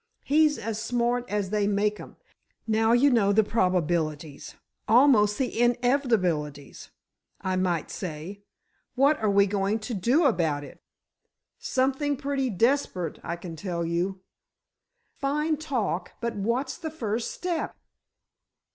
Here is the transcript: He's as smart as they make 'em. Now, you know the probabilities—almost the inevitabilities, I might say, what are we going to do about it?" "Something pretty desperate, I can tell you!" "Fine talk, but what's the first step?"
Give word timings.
He's 0.23 0.57
as 0.57 0.81
smart 0.81 1.29
as 1.29 1.51
they 1.51 1.67
make 1.67 1.99
'em. 1.99 2.15
Now, 2.65 2.91
you 2.91 3.11
know 3.11 3.31
the 3.31 3.43
probabilities—almost 3.43 5.37
the 5.37 5.55
inevitabilities, 5.61 6.89
I 7.41 7.55
might 7.55 7.91
say, 7.91 8.41
what 8.95 9.19
are 9.19 9.29
we 9.29 9.45
going 9.45 9.77
to 9.81 9.93
do 9.93 10.25
about 10.25 10.63
it?" 10.63 10.81
"Something 11.59 12.17
pretty 12.17 12.49
desperate, 12.49 13.19
I 13.23 13.35
can 13.35 13.55
tell 13.55 13.85
you!" 13.85 14.21
"Fine 15.19 15.57
talk, 15.57 16.13
but 16.19 16.33
what's 16.35 16.79
the 16.79 16.89
first 16.89 17.29
step?" 17.29 17.75